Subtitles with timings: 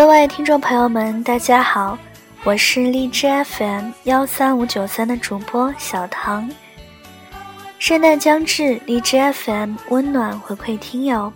[0.00, 1.98] 各位听众朋友们，大家好，
[2.42, 6.50] 我是荔枝 FM 幺三五九三的主播小唐。
[7.78, 11.30] 圣诞将至，荔枝 FM 温暖回馈听友。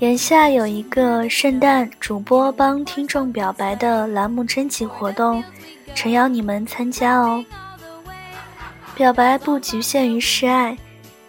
[0.00, 5.42] 眼下有一个圣诞主播帮听众表白的栏目征集活动，
[5.94, 7.42] 诚邀你们参加哦。
[8.94, 10.76] 表白不局限于示爱，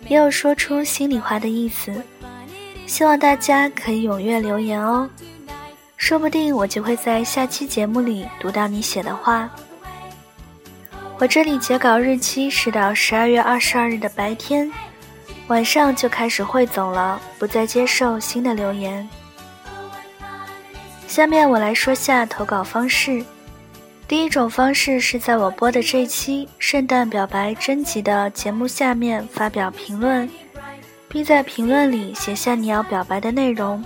[0.09, 1.94] 也有说出心里话的意思，
[2.86, 5.09] 希望大家可以踊跃留言哦。
[6.05, 9.50] 说不定我就会在下期节目里读到你写的话。
[11.18, 14.72] 我这里截稿日期是到十二月二十二日的白天，
[15.48, 19.09] 晚上就开始汇总了，不再接受新的留言。
[21.08, 23.26] 下面我来说下投稿方式。
[24.08, 30.30] 第一种方式是在我播的这期圣诞表白征集的节目下面发表评论，
[31.08, 33.84] 并在评论里写下你要表白的内容。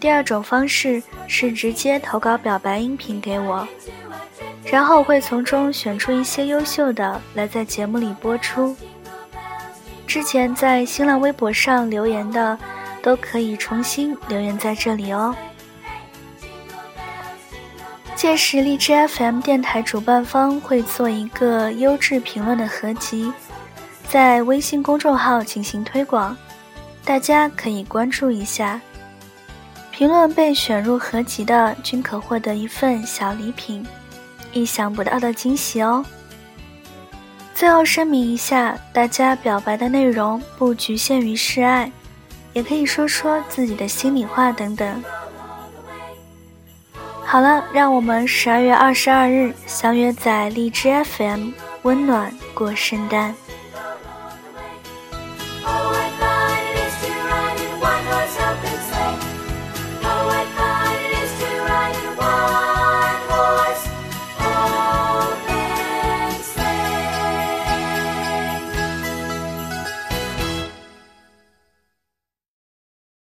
[0.00, 3.66] 第二种方式是直接投稿表白音频给我，
[4.64, 8.76] 然后会从中选出一些优秀的来在节目里播出。
[10.06, 12.56] 之前在新浪微博上留言的，
[13.02, 15.34] 都可以重新留言在这里哦。
[18.14, 23.32] 届时荔枝 FM 电台主办方会做一个优质评论的合集，
[24.08, 26.36] 在微信公众号进行推广，
[27.04, 28.80] 大家可以关注一下。
[29.98, 33.84] 评论被选入合集的，均可获得一份小礼品，
[34.52, 36.04] 意想不到的惊喜哦！
[37.52, 41.90] 最后声明一下，大家表白的内容不局限于示爱，
[42.52, 45.02] 也可以说说自己的心里话等等。
[47.24, 51.50] 好了，让我们十二月二十二日相约在荔枝 FM，
[51.82, 53.34] 温暖过圣诞。